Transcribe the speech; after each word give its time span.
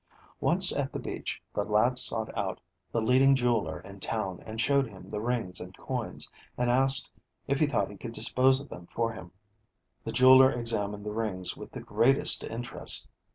Once 0.39 0.75
at 0.75 0.91
the 0.91 0.97
Beach, 0.97 1.39
the 1.53 1.63
lad 1.63 1.99
sought 1.99 2.35
out 2.35 2.59
the 2.91 3.03
leading 3.03 3.35
jeweler 3.35 3.79
in 3.81 3.99
town, 3.99 4.41
and 4.47 4.59
showed 4.59 4.87
him 4.89 5.07
the 5.07 5.21
rings 5.21 5.59
and 5.59 5.77
coins, 5.77 6.31
and 6.57 6.71
asked 6.71 7.11
if 7.47 7.59
he 7.59 7.67
thought 7.67 7.91
he 7.91 7.97
could 7.97 8.11
dispose 8.13 8.59
of 8.59 8.67
them 8.69 8.87
for 8.87 9.13
him. 9.13 9.31
The 10.03 10.11
jeweler 10.11 10.49
examined 10.51 11.05
the 11.05 11.13
rings 11.13 11.55
with 11.55 11.71
the 11.71 11.81
greatest 11.81 12.43
interest. 12.43 13.07